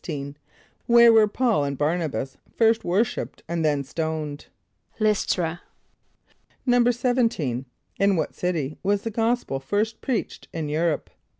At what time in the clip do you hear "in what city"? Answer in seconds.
7.99-8.79